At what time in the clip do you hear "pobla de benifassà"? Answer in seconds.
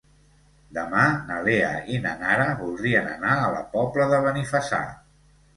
3.77-4.85